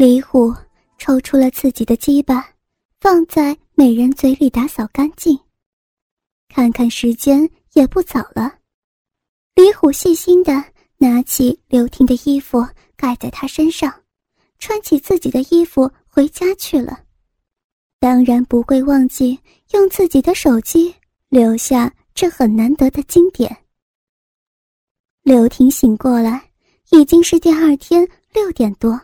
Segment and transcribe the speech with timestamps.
[0.00, 0.50] 李虎
[0.96, 2.54] 抽出了自己的鸡巴，
[3.00, 5.38] 放在美人嘴里打扫干净。
[6.48, 8.50] 看看时间，也不早了。
[9.54, 10.52] 李虎细心的
[10.96, 12.66] 拿起刘婷的衣服
[12.96, 13.92] 盖在她身上，
[14.58, 17.04] 穿起自己的衣服回家去了。
[17.98, 19.38] 当然不会忘记
[19.72, 20.94] 用自己的手机
[21.28, 23.54] 留下这很难得的经典。
[25.24, 26.50] 刘婷醒过来，
[26.88, 28.98] 已经是第二天六点多，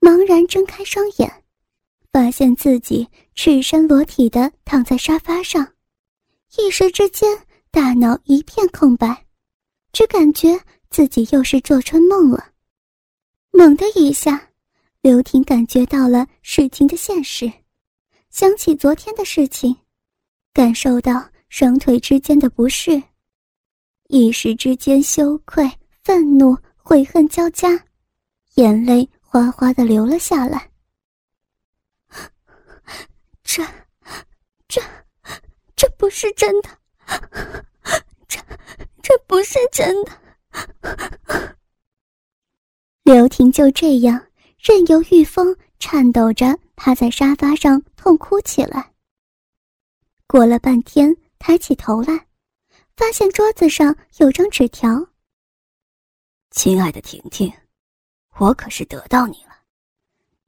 [0.00, 1.44] 茫然睁开双眼，
[2.10, 5.74] 发现自己赤身裸体的躺在沙发上，
[6.56, 7.28] 一时之间
[7.70, 9.26] 大脑一片空白，
[9.92, 12.52] 只感觉自己又是做春梦了。
[13.52, 14.50] 猛的一下，
[15.02, 17.52] 刘婷感觉到了事情的现实。
[18.30, 19.76] 想起昨天的事情，
[20.54, 23.02] 感受到双腿之间的不适，
[24.08, 25.70] 一时之间羞愧、
[26.02, 27.68] 愤怒、悔恨交加，
[28.54, 30.68] 眼泪哗哗的流了下来。
[33.44, 33.64] 这、
[34.66, 34.82] 这、
[35.76, 36.68] 这不是真的，
[38.26, 38.40] 这、
[39.00, 41.56] 这不是真的。
[43.04, 44.20] 刘婷就这样
[44.58, 47.80] 任由玉峰颤抖着趴在沙发上。
[47.94, 48.94] 痛哭起来。
[50.26, 52.26] 过了半天，抬起头来，
[52.96, 55.06] 发现桌子上有张纸条。
[56.50, 57.52] 亲爱的婷婷，
[58.38, 59.54] 我可是得到你了，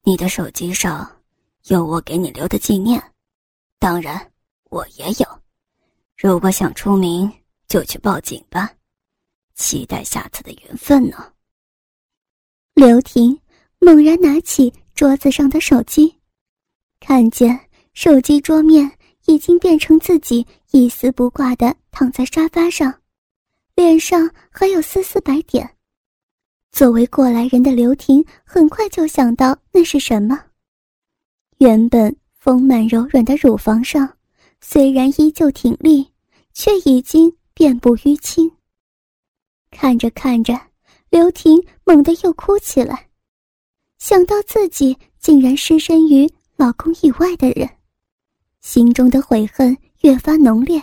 [0.03, 1.09] 你的手机上
[1.65, 3.01] 有我给你留的纪念，
[3.79, 4.31] 当然
[4.69, 5.41] 我也有。
[6.17, 7.31] 如果想出名，
[7.67, 8.71] 就去报警吧，
[9.55, 11.31] 期待下次的缘分呢。
[12.73, 13.39] 刘婷
[13.79, 16.19] 猛然拿起桌子上的手机。
[16.99, 17.59] 看见
[17.93, 18.89] 手机桌面
[19.25, 23.01] 已经变成自己一丝不挂的躺在沙发上，
[23.75, 25.72] 脸上还有丝丝白点。
[26.73, 30.37] 作为过来人的刘婷很快就想到那是什么。
[31.59, 34.17] 原本丰满柔软的乳房上，
[34.59, 36.11] 虽然依旧挺立，
[36.51, 38.51] 却已经遍布淤青。
[39.69, 40.59] 看着看着，
[41.11, 43.07] 刘婷猛地又哭起来，
[43.99, 46.29] 想到自己竟然失身于。
[46.55, 47.67] 老公以外的人，
[48.61, 50.81] 心中的悔恨越发浓烈。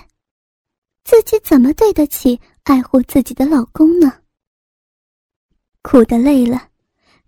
[1.04, 4.12] 自己怎么对得起爱护自己的老公呢？
[5.82, 6.68] 苦的累了，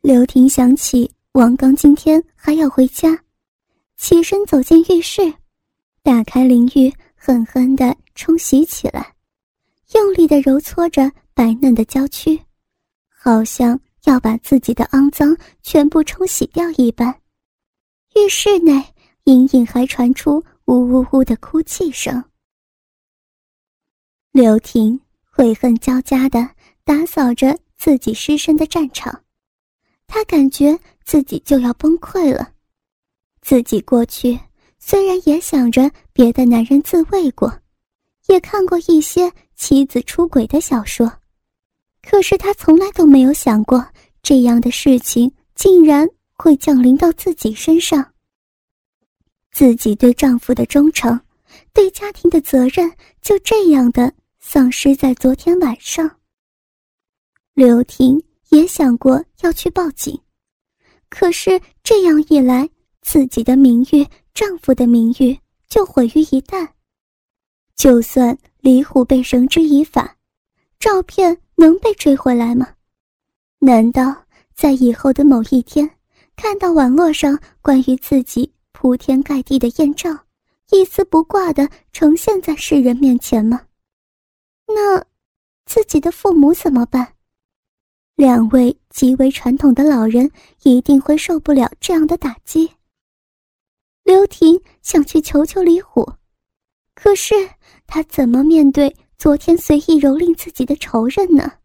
[0.03, 3.19] 刘婷想起王刚今天还要回家，
[3.97, 5.33] 起身走进浴室，
[6.03, 9.15] 打开淋浴，狠狠地冲洗起来，
[9.95, 12.39] 用力地揉搓着白嫩的娇躯，
[13.09, 17.13] 好像要把自己的肮脏全部冲洗掉一般。
[18.15, 18.85] 浴室内
[19.25, 22.23] 隐隐还传出呜呜呜的哭泣声。
[24.31, 26.51] 刘婷悔恨交加的
[26.85, 29.25] 打扫着自己失身的战场，
[30.07, 32.53] 她感觉自己就要崩溃了。
[33.41, 34.39] 自己过去
[34.79, 37.53] 虽然也想着别的男人自慰过，
[38.29, 41.13] 也看过一些妻子出轨的小说，
[42.09, 43.85] 可是她从来都没有想过
[44.23, 46.09] 这样的事情竟然。
[46.35, 48.15] 会降临到自己身上。
[49.53, 51.21] 自己对丈夫的忠诚，
[51.73, 52.91] 对家庭的责任，
[53.21, 56.22] 就这样的丧失在昨天晚上。
[57.55, 60.19] 刘婷也想过要去报警，
[61.11, 62.69] 可是这样一来，
[63.03, 66.67] 自己的名誉、丈夫的名誉就毁于一旦。
[67.77, 70.17] 就算李虎被绳之以法，
[70.79, 72.67] 照片能被追回来吗？
[73.59, 74.25] 难道
[74.55, 75.91] 在以后的某一天？
[76.35, 80.11] 看到网络上关于自己铺天盖地的艳照，
[80.71, 83.67] 一丝不挂的呈现在世人面前吗？
[84.67, 85.05] 那
[85.67, 87.15] 自己的父母怎么办？
[88.15, 90.31] 两位极为传统的老人
[90.63, 92.71] 一定会受不了这样的打击。
[94.05, 96.13] 刘婷想去求求李虎，
[96.95, 97.35] 可是
[97.87, 101.59] 他怎么面对昨天随意蹂躏自己的仇人呢？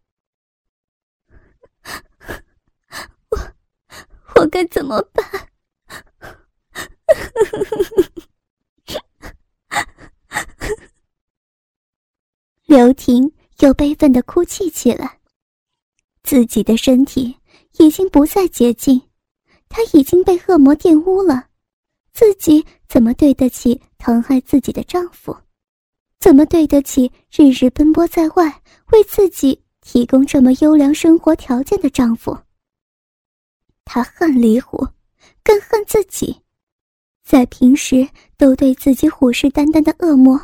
[3.29, 3.37] 我
[4.35, 5.25] 我该怎么办？
[12.65, 15.16] 刘婷又悲愤的哭泣起来。
[16.27, 17.33] 自己的身体
[17.79, 19.01] 已经不再洁净，
[19.69, 21.47] 她已经被恶魔玷污了。
[22.11, 25.33] 自己怎么对得起疼爱自己的丈夫？
[26.19, 32.37] 怎么对得起日日奔波在外为自己提供这么优良生活条件的丈夫？
[33.85, 34.85] 他恨李虎，
[35.45, 36.35] 更恨自己，
[37.23, 40.37] 在平时都对自己虎视眈眈的恶魔，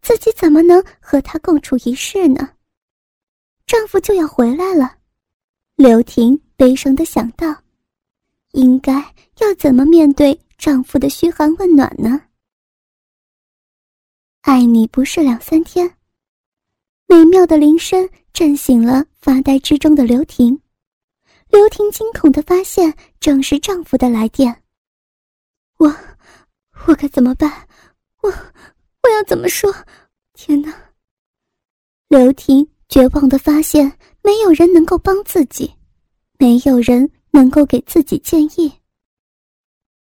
[0.00, 2.50] 自己怎么能和他共处一室呢？
[3.66, 4.98] 丈夫就要回来了，
[5.76, 7.52] 刘婷悲伤的想到，
[8.52, 8.92] 应该
[9.40, 12.28] 要怎么面对丈夫的嘘寒问暖呢？
[14.42, 15.96] 爱你不是两三天。
[17.06, 20.58] 美妙的铃声震醒了发呆之中的刘婷，
[21.48, 24.62] 刘婷惊恐的发现，正是丈夫的来电。
[25.78, 25.92] 我，
[26.86, 27.68] 我该怎么办？
[28.22, 29.74] 我，我要怎么说？
[30.34, 30.72] 天哪！
[32.06, 35.70] 刘婷绝望的发现，没有人能够帮自己，
[36.38, 38.72] 没有人能够给自己建议。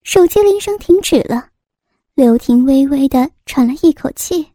[0.03, 1.49] 手机铃声停止了，
[2.13, 4.47] 刘婷微微的喘了一口气。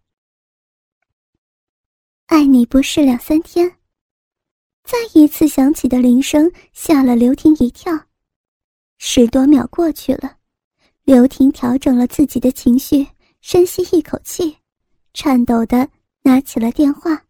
[2.28, 3.76] 爱你不是两三天，
[4.84, 7.92] 再一次响起的铃声吓了刘婷一跳。
[8.96, 10.38] 十多秒过去了，
[11.04, 13.06] 刘婷调整了自己的情绪，
[13.42, 14.56] 深吸一口气，
[15.12, 15.86] 颤抖的
[16.22, 17.22] 拿起了电话，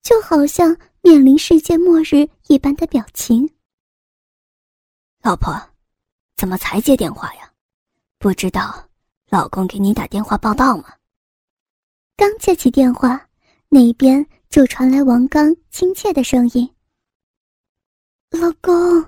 [0.00, 0.76] 就好像
[1.06, 3.48] 面临世界末日一般的表情。
[5.22, 5.54] 老婆，
[6.36, 7.48] 怎么才接电话呀？
[8.18, 8.88] 不知道
[9.28, 10.96] 老公给你打电话报道吗？
[12.16, 13.28] 刚接起电话。
[13.68, 16.74] 那边就传来王刚亲切的声音
[18.30, 19.04] ：“老公。”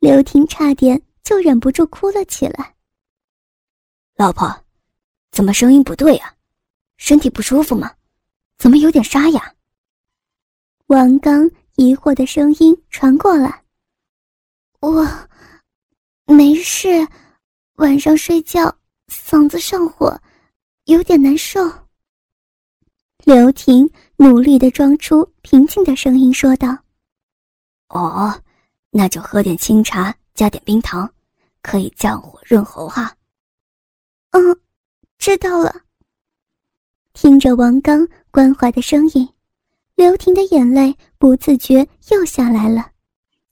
[0.00, 2.74] 刘婷差点就忍不住哭了起来。
[4.16, 4.64] 老婆，
[5.30, 6.34] 怎么声音不对啊？
[6.96, 7.94] 身体不舒服吗？
[8.58, 9.54] 怎么有点沙哑？
[10.92, 13.64] 王刚疑惑的声音传过来
[14.80, 15.08] ：“我
[16.26, 17.08] 没事，
[17.76, 18.76] 晚上睡觉
[19.08, 20.20] 嗓子上火，
[20.84, 21.62] 有点难受。”
[23.24, 26.76] 刘婷努力的装出平静的声音说道
[27.88, 28.38] ：“哦，
[28.90, 31.10] 那就喝点清茶，加点冰糖，
[31.62, 33.16] 可以降火润喉哈。
[34.32, 34.60] ”“嗯，
[35.16, 35.74] 知道了。”
[37.14, 39.26] 听着王刚关怀的声音，
[39.94, 42.90] 刘婷的眼泪不自觉又下来了，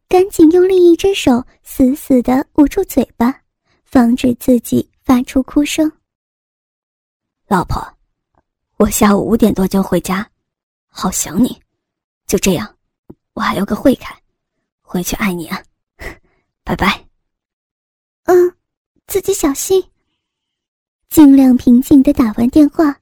[0.08, 3.42] 赶紧用另一只手死死的捂住嘴巴，
[3.84, 5.90] 防止自己发出哭声。
[7.46, 7.80] 老婆。
[8.76, 10.26] 我下午五点多就回家，
[10.88, 11.60] 好想你。
[12.26, 12.76] 就这样，
[13.34, 14.18] 我还有个会开，
[14.80, 15.62] 回去爱你啊，
[16.64, 17.06] 拜拜。
[18.24, 18.56] 嗯，
[19.06, 19.84] 自己小心。
[21.10, 22.98] 尽量平静的打完电话，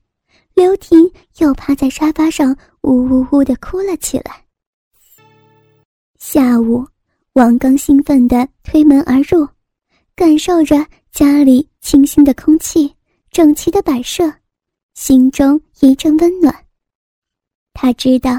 [0.54, 0.98] 刘婷
[1.36, 2.56] 又趴在沙发上
[2.88, 4.42] 呜呜呜的哭了起来。
[6.18, 6.86] 下午，
[7.34, 9.46] 王刚兴奋的推门而入，
[10.16, 10.74] 感受着
[11.12, 12.92] 家里清新的空气、
[13.30, 14.24] 整齐的摆设。
[14.94, 16.52] 心中一阵温暖。
[17.72, 18.32] 他知道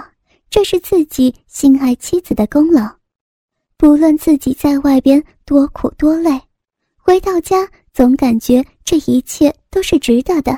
[0.49, 2.85] 这是自己心爱妻子的功劳，
[3.77, 6.41] 不论自己在外边多苦多累，
[6.97, 10.51] 回到家总感觉这一切都是值得的。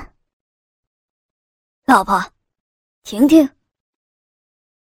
[1.86, 2.20] 老婆，
[3.04, 3.48] 婷婷！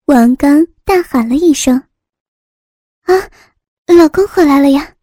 [0.09, 1.77] 王刚大喊了一声
[3.05, 3.13] ：“啊，
[3.95, 4.97] 老公回来了呀！”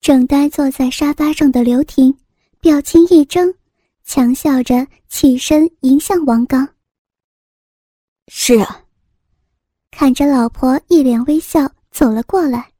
[0.00, 2.18] 正呆坐在沙发上的刘婷，
[2.58, 3.54] 表情一怔。
[4.02, 6.66] 强笑着起身迎向王刚。
[8.28, 8.82] 是啊，
[9.90, 12.72] 看着老婆一脸微笑走了过来，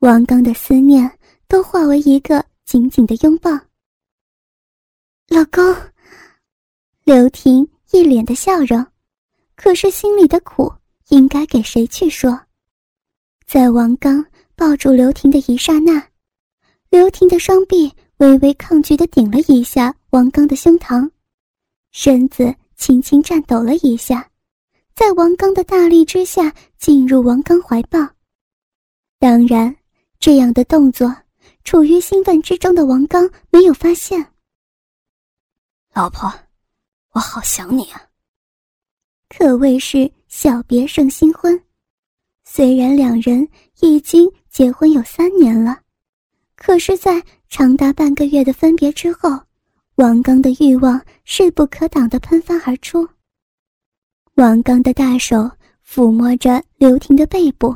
[0.00, 1.08] 王刚的思念
[1.46, 3.52] 都化为一个紧紧的拥抱。
[5.28, 5.62] 老公，
[7.04, 8.84] 刘婷一脸的笑容，
[9.62, 10.72] 可是心里的苦
[11.08, 12.40] 应该给谁去说？
[13.46, 14.24] 在王刚
[14.56, 16.02] 抱住刘婷的一刹那，
[16.88, 17.92] 刘婷的双臂。
[18.16, 21.10] 微微抗拒的顶了一下王刚的胸膛，
[21.90, 24.30] 身子轻轻颤抖了一下，
[24.94, 27.98] 在王刚的大力之下进入王刚怀抱。
[29.18, 29.74] 当然，
[30.18, 31.14] 这样的动作，
[31.64, 34.34] 处于兴奋之中的王刚没有发现。
[35.94, 36.30] 老婆，
[37.12, 38.09] 我好想你啊！
[39.32, 41.58] 可谓是小别胜新婚，
[42.44, 43.48] 虽然两人
[43.80, 45.78] 已经结婚有三年了。
[46.56, 49.30] 可是，在长达半个月的分别之后，
[49.94, 53.08] 王刚的欲望势不可挡的喷发而出。
[54.34, 55.48] 王刚的大手
[55.86, 57.74] 抚摸着刘婷的背部，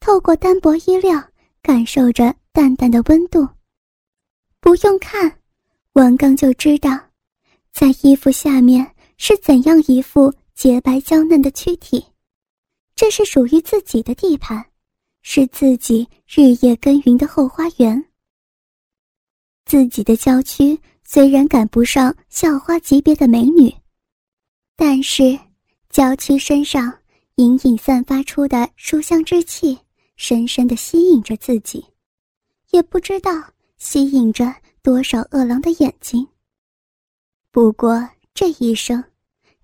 [0.00, 1.22] 透过单薄衣料
[1.62, 3.48] 感受着淡淡的温度。
[4.60, 5.38] 不用看，
[5.92, 6.98] 王刚就知道，
[7.72, 12.06] 在衣服下面是怎样一副洁白娇嫩的躯体，
[12.94, 14.64] 这是属于自己的地盘。
[15.22, 18.04] 是自己日夜耕耘的后花园。
[19.64, 23.74] 自己的娇躯虽然赶不上校花级别的美女，
[24.76, 25.36] 但是
[25.90, 26.96] 娇躯身上
[27.34, 29.76] 隐隐散发出的书香之气，
[30.14, 31.84] 深深的吸引着自己，
[32.70, 33.32] 也不知道
[33.78, 36.24] 吸引着多少饿狼的眼睛。
[37.50, 39.02] 不过这一生，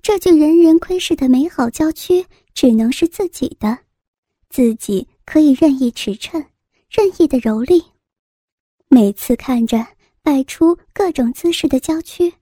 [0.03, 2.25] 这具人人窥视的美好娇躯，
[2.55, 3.79] 只能是自己的，
[4.51, 5.07] 自己。
[5.31, 6.43] 可以任意驰骋，
[6.89, 7.85] 任意的蹂躏。
[8.89, 9.87] 每次看着
[10.23, 12.33] 摆出各种姿势的娇躯，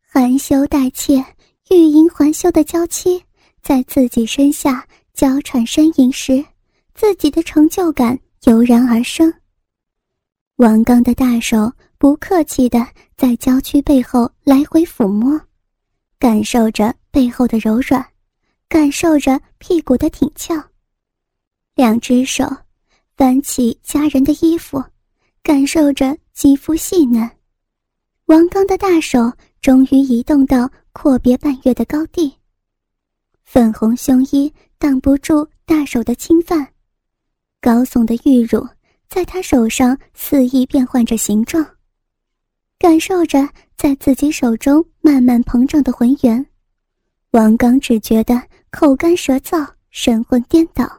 [0.00, 1.22] 含羞带怯、
[1.68, 3.22] 欲迎还休的娇妻，
[3.60, 6.42] 在自己身下娇喘呻吟时，
[6.94, 9.30] 自己的成就感油然而生。
[10.56, 12.82] 王刚的大手不客气地
[13.14, 15.38] 在娇躯背后来回抚摸，
[16.20, 18.06] 感受着背后的柔软，
[18.68, 20.54] 感受着屁股的挺翘。
[21.74, 22.44] 两只手
[23.16, 24.84] 翻起家人的衣服，
[25.42, 27.28] 感受着肌肤细嫩。
[28.26, 32.30] 王刚的大手终于移动到阔别半月的高地，
[33.42, 36.68] 粉红胸衣挡不住大手的侵犯，
[37.62, 38.68] 高耸的玉乳
[39.08, 41.66] 在他手上肆意变换着形状，
[42.80, 43.46] 感受着
[43.76, 46.44] 在自己手中慢慢膨胀的浑圆，
[47.32, 50.90] 王刚只觉得口干舌燥，神魂颠倒。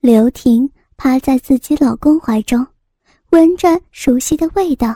[0.00, 2.66] 刘婷趴在自己老公怀中，
[3.30, 4.94] 闻着熟悉的味道，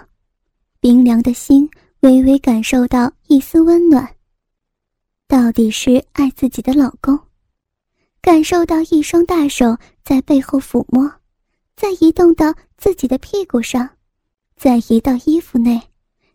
[0.79, 1.67] 冰凉的心
[2.01, 4.07] 微微感受到一丝温暖。
[5.27, 7.19] 到底是爱自己的老公，
[8.21, 11.11] 感受到一双大手在背后抚摸，
[11.77, 13.89] 再移动到自己的屁股上，
[14.57, 15.81] 再移到衣服内，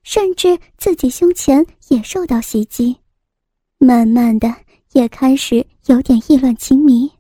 [0.04, 2.98] 甚至自己胸前也受到袭击，
[3.78, 4.56] 慢慢的
[4.94, 7.12] 也开始有点意乱情迷。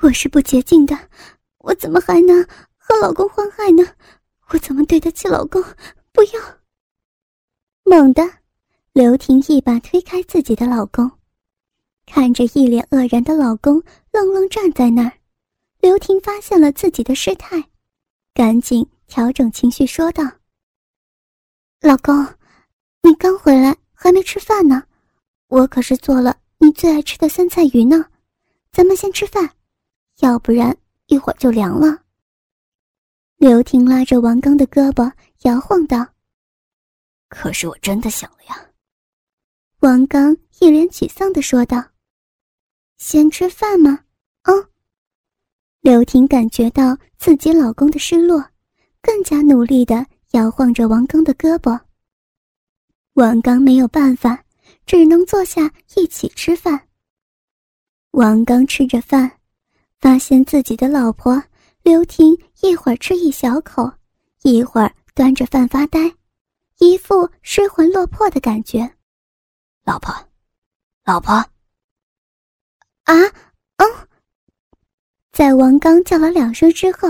[0.00, 0.96] 我是不洁净的，
[1.58, 3.84] 我怎么还能和老公欢爱呢？
[4.50, 5.62] 我怎么对得起老公？
[6.12, 6.40] 不要！
[7.82, 8.22] 猛地，
[8.92, 11.10] 刘婷一把推开自己的老公，
[12.06, 15.12] 看着一脸愕然的老公，愣愣站在那儿。
[15.80, 17.64] 刘婷发现了自己的失态，
[18.32, 20.24] 赶紧调整情绪说道
[21.80, 22.26] ：“老公，
[23.02, 24.82] 你刚回来还没吃饭呢，
[25.48, 28.04] 我可是做了你最爱吃的酸菜鱼呢，
[28.72, 29.50] 咱们先吃饭。”
[30.20, 30.74] 要不然
[31.08, 32.02] 一会儿就凉了。
[33.36, 36.06] 刘婷拉着王刚的胳膊摇晃道
[37.28, 38.66] ：“可是我真的想了呀。”
[39.80, 41.84] 王刚一脸沮丧的说道
[42.96, 44.04] ：“先吃饭吗？”
[44.40, 44.52] 啊。
[45.80, 48.42] 刘婷感觉到自己老公的失落，
[49.06, 51.78] 更加努力的摇晃着王刚的胳膊。
[53.12, 54.42] 王刚没有办法，
[54.84, 56.88] 只能坐下一起吃饭。
[58.10, 59.30] 王刚吃着饭。
[59.98, 61.42] 发现自己的老婆
[61.82, 63.90] 刘婷一会儿吃一小口，
[64.42, 66.14] 一会儿端着饭发呆，
[66.78, 68.88] 一副失魂落魄的感觉。
[69.84, 70.14] 老婆，
[71.02, 71.32] 老婆，
[73.04, 73.14] 啊，
[73.78, 74.08] 嗯，
[75.32, 77.08] 在王刚叫了两声之后，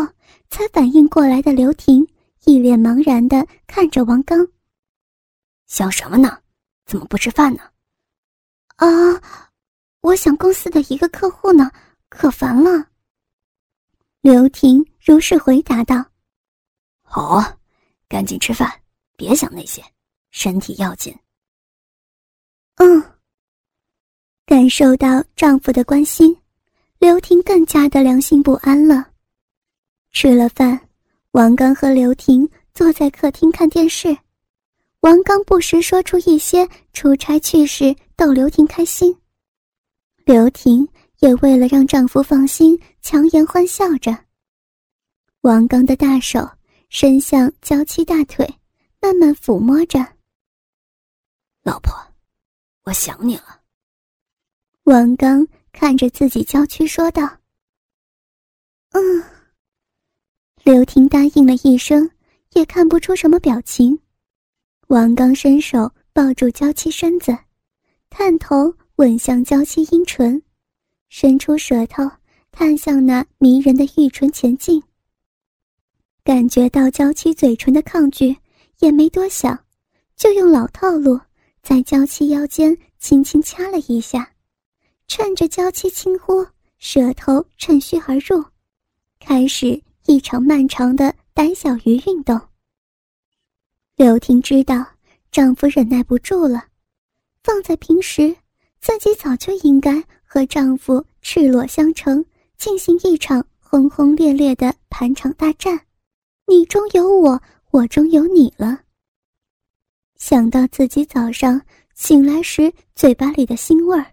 [0.56, 2.02] 才反应过来的刘婷
[2.46, 4.48] 一脸茫然的看着王刚，
[5.66, 6.40] 想什么呢？
[6.86, 7.62] 怎么不吃饭呢？
[8.76, 8.88] 啊，
[10.00, 11.70] 我想公司的一个客户呢。
[12.08, 12.86] 可烦了。
[14.22, 16.02] 刘婷如是回答道
[17.04, 17.58] ：“好，
[18.08, 18.72] 赶紧吃饭，
[19.14, 19.84] 别想那些，
[20.30, 21.14] 身体要紧。”
[22.76, 23.02] 嗯。
[24.46, 26.34] 感受到丈夫的关心，
[26.98, 29.15] 刘婷更加的良心不安了。
[30.18, 30.80] 吃了饭，
[31.32, 34.16] 王刚和刘婷坐在客厅看电视，
[35.00, 39.14] 王刚不时说出一些出差趣事逗刘婷开心。
[40.24, 40.88] 刘婷。
[41.20, 44.14] 也为了让丈夫放心，强颜欢笑着。
[45.40, 46.46] 王刚的大手
[46.90, 48.46] 伸向娇妻大腿，
[49.00, 49.98] 慢慢抚摸着。
[51.62, 51.94] 老婆，
[52.84, 53.62] 我想你了。
[54.84, 57.38] 王刚看着自己娇躯说道
[58.92, 59.24] ：“嗯。”
[60.66, 62.10] 刘婷答应了一声，
[62.54, 63.96] 也看不出什么表情。
[64.88, 67.38] 王刚伸手抱住娇妻身子，
[68.10, 70.42] 探头吻向娇妻阴唇。
[71.08, 72.02] 伸出舌头
[72.50, 74.82] 探向那迷人的玉唇前进，
[76.24, 78.36] 感觉到娇妻嘴唇的抗拒，
[78.80, 79.56] 也没多想，
[80.16, 81.20] 就用老套路
[81.62, 84.28] 在娇妻腰间轻轻掐了一下，
[85.06, 86.44] 趁着娇妻轻呼，
[86.78, 88.44] 舌头趁虚而入，
[89.20, 92.40] 开始一场漫长的胆小鱼运动。
[93.96, 94.86] 刘婷知道
[95.30, 96.64] 丈夫忍耐不住了，
[97.42, 98.36] 放在平时，
[98.80, 100.02] 自己早就应该。
[100.28, 102.22] 和丈夫赤裸相承，
[102.58, 105.80] 进行一场轰轰烈烈的盘场大战，
[106.46, 108.80] 你中有我，我中有你了。
[110.16, 111.62] 想到自己早上
[111.94, 114.04] 醒来时嘴巴里的腥味儿，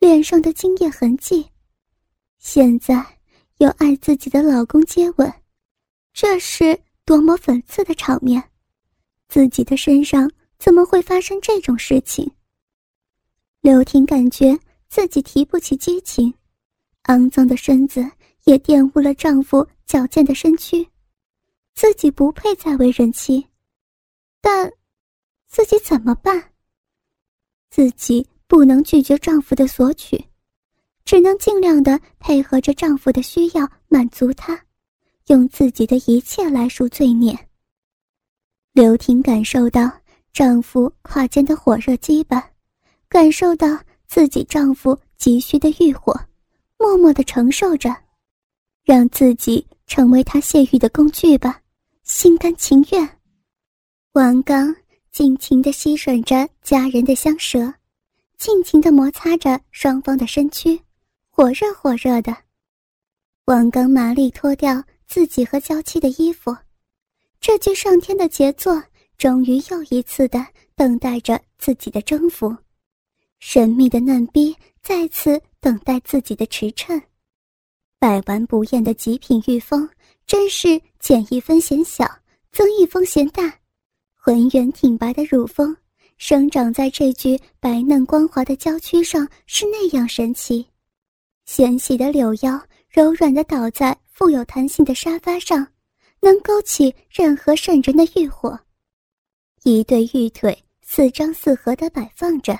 [0.00, 1.46] 脸上的精液痕迹，
[2.38, 3.02] 现在
[3.62, 5.32] 又爱自己的老公接吻，
[6.12, 8.42] 这是多么讽刺的场面！
[9.28, 10.28] 自己的身上
[10.58, 12.28] 怎么会发生这种事情？
[13.60, 14.58] 刘婷感觉。
[14.88, 16.34] 自己提不起激情，
[17.04, 18.06] 肮脏的身子
[18.44, 20.86] 也玷污了丈夫矫健的身躯，
[21.74, 23.46] 自己不配再为人妻。
[24.42, 24.70] 但，
[25.48, 26.52] 自己怎么办？
[27.70, 30.22] 自己不能拒绝丈夫的索取，
[31.04, 34.58] 只能尽量的配合着丈夫的需要，满足他，
[35.26, 37.36] 用自己的一切来赎罪孽。
[38.72, 39.90] 刘婷感受到
[40.32, 42.42] 丈夫胯间的火热羁绊，
[43.08, 46.18] 感受到自己丈夫急需的欲火，
[46.78, 47.94] 默默的承受着，
[48.84, 51.60] 让自己成为他泄欲的工具吧，
[52.02, 53.20] 心甘情愿。
[54.12, 54.74] 王刚。
[55.12, 57.74] 尽情的吸吮着佳人的香舌，
[58.38, 60.80] 尽情的摩擦着双方的身躯，
[61.34, 62.36] 火热火热的。
[63.46, 66.54] 王刚麻利脱掉自己和娇妻的衣服，
[67.40, 68.84] 这具上天的杰作
[69.16, 70.46] 终于又一次的
[70.76, 72.54] 等待着自己的征服。
[73.40, 77.00] 神秘的嫩逼再次等待自己的驰骋，
[77.98, 79.88] 百玩不厌的极品玉峰
[80.26, 82.06] 真是减一分嫌小，
[82.52, 83.58] 增一分嫌大。
[84.14, 85.74] 浑圆挺拔的乳峰，
[86.18, 90.68] 生长在这具白嫩光滑的娇躯上，是那样神奇。
[91.54, 95.66] 纤细的柳腰，柔软的倒在富有弹性的沙发上，
[96.18, 98.58] 能勾起任何渗人的欲火。
[99.62, 102.58] 一对玉腿四张四合的摆放着。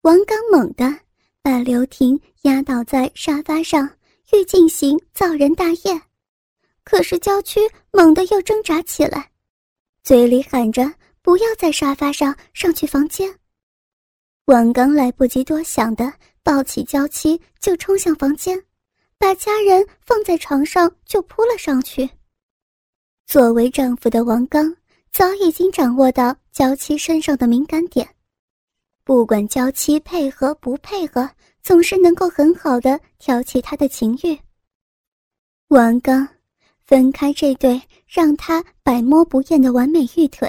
[0.00, 0.92] 王刚猛地
[1.40, 3.88] 把刘婷压倒在沙发上，
[4.32, 6.02] 欲进行造人大宴，
[6.82, 7.60] 可是娇躯
[7.92, 9.30] 猛地又挣扎起来。
[10.02, 13.32] 嘴里喊着：“不要在沙发上，上去房间。”
[14.46, 16.12] 王刚来不及多想的，
[16.46, 18.56] 抱起娇妻就冲向房间，
[19.18, 22.08] 把家人放在床上就扑了上去。
[23.26, 24.72] 作为丈夫的王刚
[25.10, 28.08] 早已经掌握到娇妻身上的敏感点，
[29.02, 31.28] 不管娇妻配合不配合，
[31.64, 34.38] 总是能够很好的挑起他的情欲。
[35.66, 36.28] 王刚。
[36.84, 40.48] 分开这对让他百摸不厌的完美玉腿，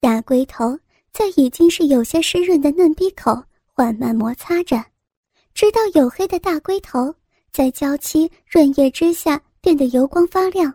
[0.00, 0.78] 大龟头
[1.10, 4.76] 在已经是有些湿润的嫩逼口缓慢摩擦着，
[5.58, 7.12] 直到黝黑的大龟头
[7.50, 10.72] 在娇妻润液之下变得油光发亮。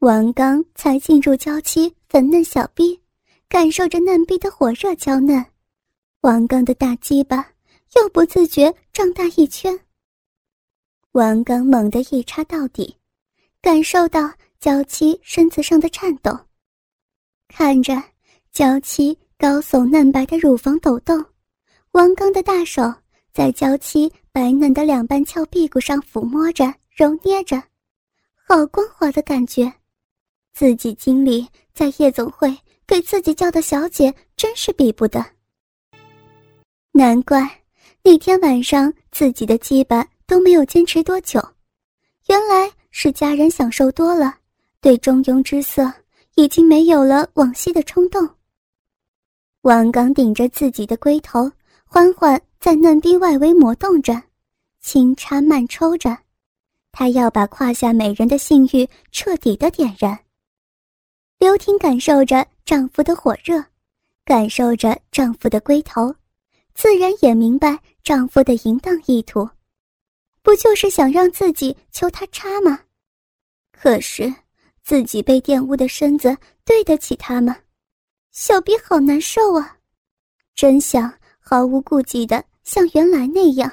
[0.00, 3.00] 王刚才进入娇妻粉嫩小逼，
[3.48, 5.42] 感受着嫩逼的火热娇嫩，
[6.20, 7.38] 王刚的大鸡巴
[7.96, 9.80] 又不自觉胀大一圈。
[11.12, 12.94] 王刚猛地一插到底。
[13.62, 16.38] 感受到娇妻身子上的颤抖，
[17.48, 17.94] 看着
[18.52, 21.24] 娇妻高耸嫩白的乳房抖动，
[21.92, 22.82] 王刚的大手
[23.32, 27.62] 在娇妻白嫩的两半翘屁股上抚摸着、揉捏着，
[28.34, 29.72] 好光滑的感觉。
[30.52, 35.24] 自己经理在夜总会给自己叫的小姐真是比不得。
[36.92, 37.48] 难怪
[38.02, 41.40] 那天晚上自己的鸡巴都没有坚持多久，
[42.28, 42.70] 原来。
[42.92, 44.36] 是家人享受多了，
[44.80, 45.88] 对中庸之色
[46.34, 48.28] 已经没有了往昔的冲动。
[49.60, 51.48] 王刚顶着自己的龟头，
[51.92, 54.22] 欢欢在嫩逼外围磨动着，
[54.78, 56.16] 轻插慢抽着，
[56.92, 60.16] 他要把胯下美人的性欲彻底的点燃。
[61.40, 63.60] 刘婷感受着丈夫的火热，
[64.24, 66.14] 感受着丈夫的龟头，
[66.74, 69.50] 自然也明白丈夫的淫荡意图。
[70.42, 72.78] 不就是想让自己求他插吗？
[73.72, 74.32] 可是
[74.84, 77.56] 自己被玷污的身子对得起他吗？
[78.30, 79.78] 小逼好难受啊！
[80.54, 81.12] 真想
[81.50, 83.68] 毫无顾忌的像原来那样，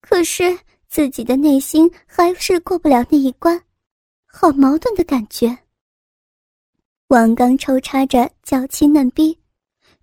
[0.00, 3.62] 可是自己的内心还是过不了那一关，
[4.26, 5.56] 好矛盾的感觉。
[7.06, 9.38] 王刚抽插着娇妻嫩逼，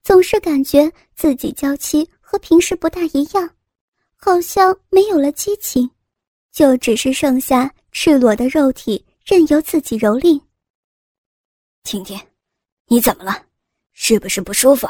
[0.02, 3.50] 总是感觉自己娇妻和平时不大一样。
[4.16, 5.92] 好像没有了激情，
[6.54, 10.42] 就只是剩下赤裸的肉体任由自己蹂躏。
[11.84, 12.18] 婷婷，
[12.86, 13.46] 你怎么了？
[13.92, 14.88] 是不是不舒服？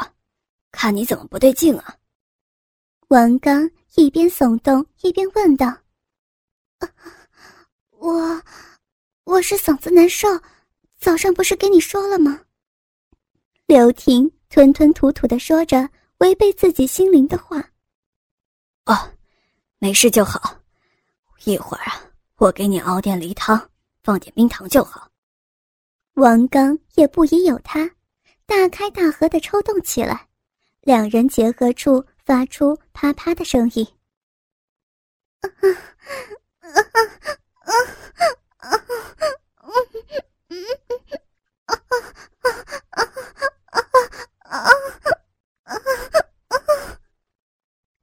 [0.70, 1.96] 看你怎么不对劲啊？
[3.08, 5.76] 王刚一边耸动一边问道
[7.98, 8.42] ：“我，
[9.24, 10.28] 我是嗓子难受，
[10.98, 12.40] 早上不是跟你说了吗？”
[13.66, 17.58] 刘婷吞吞吐吐的说着违背自己心灵的话。
[18.86, 19.10] 哦。
[19.80, 20.58] 没事就好，
[21.44, 22.02] 一会儿啊，
[22.38, 23.70] 我给你熬点梨汤，
[24.02, 25.08] 放点冰糖就好。
[26.14, 27.88] 王刚也不疑有他，
[28.44, 30.26] 大开大合的抽动起来，
[30.88, 33.86] 两人结合处发出啪啪的声音。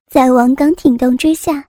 [0.08, 1.68] 在王刚挺动之下，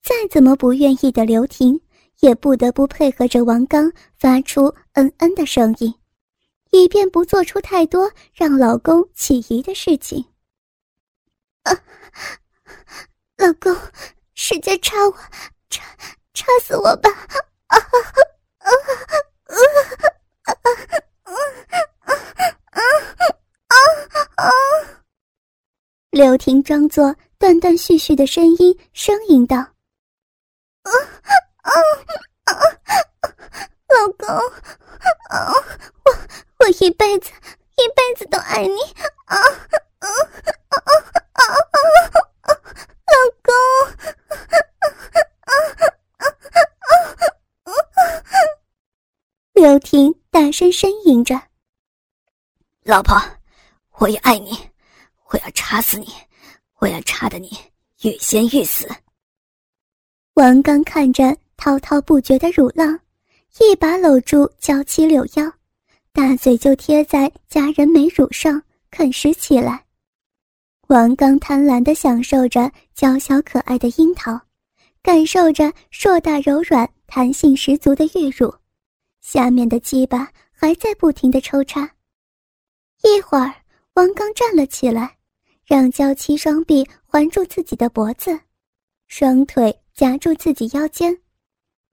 [0.00, 1.78] 再怎么不愿意的刘婷，
[2.20, 5.94] 也不得不配合着王刚发出嗯嗯的声音，
[6.70, 10.24] 以便不做出太多让老公起疑的事情。
[11.64, 11.72] 啊，
[13.36, 13.76] 老公，
[14.34, 15.12] 使劲插我，
[15.68, 15.82] 插
[16.32, 17.10] 插死我吧！
[17.66, 17.82] 啊啊啊
[18.58, 18.70] 啊
[20.44, 21.32] 啊啊
[22.00, 22.12] 啊
[22.78, 23.74] 啊
[24.36, 24.50] 啊啊！
[26.10, 29.56] 刘婷装作断断续续的声音，呻吟道。
[29.56, 29.70] 啊
[31.62, 31.70] 啊
[32.44, 32.52] 啊！
[33.88, 34.28] 老公，
[35.30, 35.52] 啊，
[36.04, 36.12] 我
[36.58, 37.30] 我一辈子
[37.76, 38.76] 一辈子都爱你
[39.24, 39.40] 啊啊
[39.98, 40.08] 啊
[40.68, 40.78] 啊
[41.32, 41.42] 啊！
[43.06, 43.52] 老公，
[44.30, 44.38] 啊
[45.46, 45.52] 啊
[46.18, 46.22] 啊
[47.64, 47.72] 啊！
[49.54, 51.34] 刘婷大声呻吟着
[52.94, 53.20] ：“老婆，
[53.98, 54.56] 我也爱你，
[55.30, 56.06] 我要插死你，
[56.78, 57.50] 我要插得你
[58.02, 58.88] 欲仙欲死。”
[60.34, 62.96] 王刚看着滔滔不绝的乳浪，
[63.58, 65.52] 一把搂住娇妻柳腰，
[66.12, 69.84] 大嘴就贴在佳人美乳上啃食起来。
[70.86, 74.40] 王刚贪婪地享受着娇小可爱的樱桃，
[75.02, 78.54] 感受着硕大柔软、弹性十足的玉乳，
[79.20, 81.90] 下面的鸡巴还在不停地抽插。
[83.04, 83.54] 一会儿，
[83.94, 85.16] 王刚站了起来，
[85.64, 88.36] 让娇妻双臂环住自己的脖子，
[89.06, 89.80] 双腿。
[89.94, 91.16] 夹住自己腰间，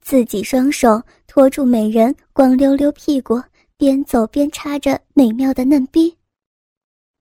[0.02, 3.40] 自己双手托住美人光溜溜屁股，
[3.78, 6.18] 边走边插着美妙的嫩逼，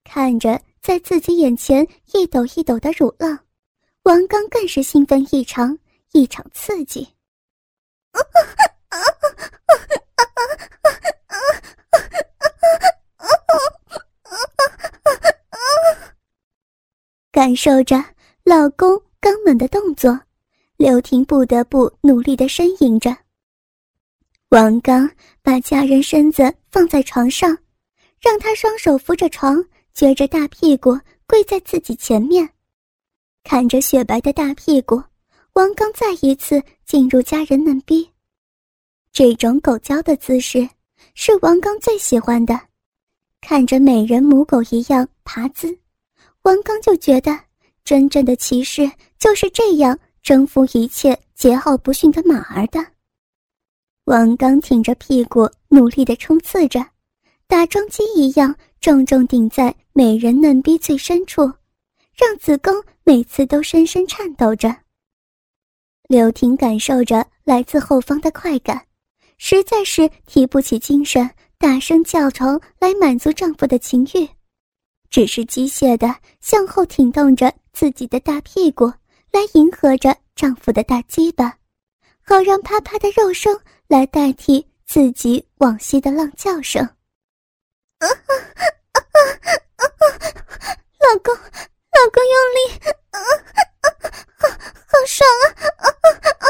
[0.03, 3.37] 看着在自己眼前一抖一抖的乳浪，
[4.05, 5.77] 王刚更是兴奋异常，
[6.13, 7.07] 异常刺激。
[17.41, 17.95] 感受着
[18.43, 20.21] 老公刚猛的动作。
[20.77, 23.17] 刘婷不得不努力的呻吟着。
[24.49, 25.09] 王刚
[25.41, 27.57] 把家人身子放在床上，
[28.19, 29.57] 让他双手扶着床，
[29.95, 32.47] 撅着大屁股跪在自己前面，
[33.43, 35.01] 看着雪白的大屁股，
[35.53, 38.07] 王刚再一次进入家人嫩逼。
[39.11, 40.69] 这种狗叫的姿势
[41.15, 42.59] 是王刚最喜欢的，
[43.41, 45.75] 看着美人母狗一样爬姿，
[46.43, 47.37] 王刚就觉得
[47.83, 49.97] 真正的骑士就是这样。
[50.23, 52.79] 征服一切桀骜不驯的马儿的，
[54.03, 56.79] 王刚挺着屁股，努力地冲刺着，
[57.47, 61.41] 打桩机一样重重顶在美人嫩逼最深处，
[62.15, 62.71] 让子宫
[63.03, 64.77] 每次都深深颤抖着。
[66.07, 68.85] 刘婷感受着来自后方的快感，
[69.39, 71.27] 实在是提不起精神，
[71.57, 74.29] 大声叫床来满足丈夫的情欲，
[75.11, 78.91] 只是机械的向后挺动着自己的大屁股。
[79.31, 81.57] 来迎合着丈夫的大鸡巴，
[82.21, 86.83] 好让啪啪的肉声来代替自己往昔的浪叫声。
[87.99, 88.31] 啊啊
[88.91, 89.21] 啊啊
[89.77, 89.83] 啊！
[90.99, 93.23] 老公，老公用力，啊啊
[93.79, 93.87] 啊！
[94.37, 95.47] 好，好爽啊！
[95.77, 96.47] 啊啊啊！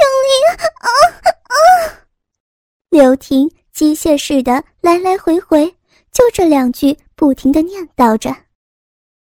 [0.00, 0.58] 用力啊！
[0.80, 0.90] 啊
[1.30, 1.54] 啊！
[2.90, 5.72] 刘婷机械式的来来回回，
[6.10, 8.45] 就这两句不停地念叨着。